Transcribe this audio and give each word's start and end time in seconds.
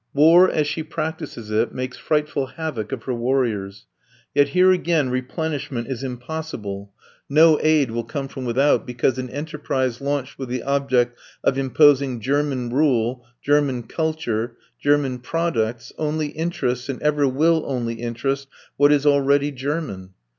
War, 0.15 0.49
as 0.49 0.65
she 0.65 0.81
practises 0.81 1.51
it, 1.51 1.75
makes 1.75 1.95
frightful 1.95 2.47
havoc 2.47 2.91
of 2.91 3.03
her 3.03 3.13
warriors. 3.13 3.85
Yet 4.33 4.47
here 4.47 4.71
again 4.71 5.11
replenishment 5.11 5.87
is 5.89 6.01
impossible, 6.01 6.91
no 7.29 7.59
aid 7.61 7.91
will 7.91 8.03
come 8.05 8.27
from 8.27 8.43
without, 8.43 8.87
because 8.87 9.19
an 9.19 9.29
enterprise 9.29 10.01
launched 10.01 10.39
with 10.39 10.49
the 10.49 10.63
object 10.63 11.19
of 11.43 11.55
imposing 11.55 12.19
German 12.19 12.71
rule, 12.71 13.23
German 13.43 13.83
"culture," 13.83 14.57
German 14.79 15.19
products, 15.19 15.93
only 15.99 16.29
interests 16.29 16.89
and 16.89 16.99
ever 17.03 17.27
will 17.27 17.63
only 17.67 17.93
interest 18.01 18.47
what 18.77 18.91
is 18.91 19.05
already 19.05 19.51
German. 19.51 20.15